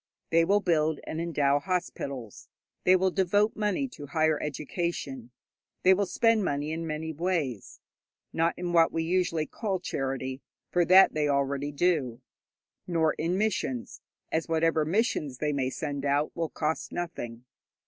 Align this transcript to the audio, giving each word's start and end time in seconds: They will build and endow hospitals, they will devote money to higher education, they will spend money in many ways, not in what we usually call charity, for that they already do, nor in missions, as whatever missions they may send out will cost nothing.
They 0.31 0.43
will 0.45 0.61
build 0.61 0.99
and 1.05 1.21
endow 1.21 1.59
hospitals, 1.59 2.49
they 2.85 2.95
will 2.95 3.11
devote 3.11 3.55
money 3.55 3.87
to 3.89 4.07
higher 4.07 4.41
education, 4.41 5.29
they 5.83 5.93
will 5.93 6.07
spend 6.07 6.43
money 6.43 6.71
in 6.71 6.87
many 6.87 7.13
ways, 7.13 7.79
not 8.33 8.55
in 8.57 8.73
what 8.73 8.91
we 8.91 9.03
usually 9.03 9.45
call 9.45 9.79
charity, 9.79 10.41
for 10.71 10.85
that 10.85 11.13
they 11.13 11.27
already 11.29 11.71
do, 11.71 12.19
nor 12.87 13.13
in 13.13 13.37
missions, 13.37 14.01
as 14.31 14.49
whatever 14.49 14.85
missions 14.85 15.37
they 15.37 15.53
may 15.53 15.69
send 15.69 16.03
out 16.03 16.35
will 16.35 16.49
cost 16.49 16.91
nothing. 16.91 17.45